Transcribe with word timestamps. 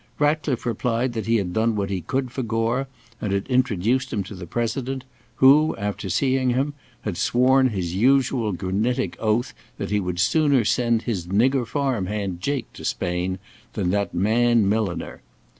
Ratcliffe 0.17 0.65
replied 0.65 1.13
that 1.13 1.27
he 1.27 1.35
had 1.35 1.53
done 1.53 1.75
what 1.75 1.91
he 1.91 2.01
could 2.01 2.31
for 2.31 2.41
Gore, 2.41 2.87
and 3.21 3.31
had 3.31 3.45
introduced 3.45 4.11
him 4.11 4.23
to 4.23 4.33
the 4.33 4.47
President, 4.47 5.03
who, 5.35 5.75
after 5.77 6.09
seeing 6.09 6.49
him, 6.49 6.73
had 7.01 7.17
sworn 7.17 7.69
his 7.69 7.93
usual 7.93 8.51
granitic 8.51 9.15
oath 9.19 9.53
that 9.77 9.91
he 9.91 9.99
would 9.99 10.17
sooner 10.19 10.65
send 10.65 11.03
his 11.03 11.27
nigger 11.27 11.67
farm 11.67 12.07
hand 12.07 12.41
Jake 12.41 12.73
to 12.73 12.83
Spain 12.83 13.37
than 13.73 13.91
that 13.91 14.11
man 14.11 14.67
milliner. 14.67 15.21